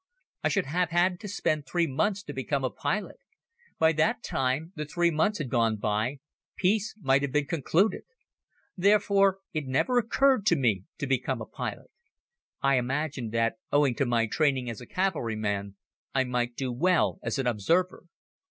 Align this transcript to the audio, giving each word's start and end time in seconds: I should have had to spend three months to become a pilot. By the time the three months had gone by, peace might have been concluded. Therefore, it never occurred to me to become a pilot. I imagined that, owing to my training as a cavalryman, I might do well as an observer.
I 0.43 0.49
should 0.49 0.65
have 0.65 0.89
had 0.89 1.19
to 1.19 1.27
spend 1.27 1.67
three 1.67 1.85
months 1.85 2.23
to 2.23 2.33
become 2.33 2.63
a 2.63 2.71
pilot. 2.71 3.17
By 3.77 3.91
the 3.93 4.15
time 4.23 4.73
the 4.75 4.83
three 4.83 5.11
months 5.11 5.37
had 5.37 5.51
gone 5.51 5.75
by, 5.75 6.17
peace 6.55 6.95
might 6.99 7.21
have 7.21 7.31
been 7.31 7.45
concluded. 7.45 8.01
Therefore, 8.75 9.41
it 9.53 9.67
never 9.67 9.99
occurred 9.99 10.47
to 10.47 10.55
me 10.55 10.85
to 10.97 11.05
become 11.05 11.39
a 11.39 11.45
pilot. 11.45 11.91
I 12.63 12.79
imagined 12.79 13.31
that, 13.33 13.57
owing 13.71 13.93
to 13.97 14.07
my 14.07 14.25
training 14.25 14.71
as 14.71 14.81
a 14.81 14.87
cavalryman, 14.87 15.75
I 16.15 16.23
might 16.23 16.55
do 16.55 16.71
well 16.73 17.19
as 17.21 17.37
an 17.37 17.45
observer. 17.45 18.05